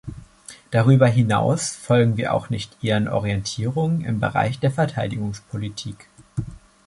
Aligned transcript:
Darüber 0.71 1.05
hinaus 1.05 1.75
folgen 1.75 2.17
wir 2.17 2.33
auch 2.33 2.49
nicht 2.49 2.75
ihren 2.83 3.07
Orientierungen 3.07 4.03
im 4.03 4.19
Bereich 4.19 4.57
der 4.57 4.71
Verteidigungspolitik. 4.71 6.07